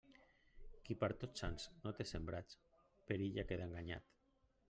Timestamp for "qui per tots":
0.87-1.43